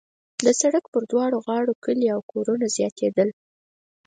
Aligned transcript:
د 0.45 0.47
سړک 0.61 0.85
پر 0.93 1.03
دواړو 1.11 1.37
غاړو 1.45 1.73
کلي 1.83 2.07
او 2.15 2.21
کورونه 2.31 2.65
زیاتېدل. 2.75 3.29